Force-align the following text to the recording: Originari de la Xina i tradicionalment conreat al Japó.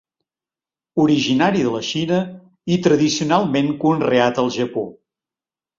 Originari 1.03 1.61
de 1.67 1.75
la 1.75 1.83
Xina 1.89 2.23
i 2.77 2.81
tradicionalment 2.89 3.73
conreat 3.87 4.45
al 4.45 4.53
Japó. 4.61 4.93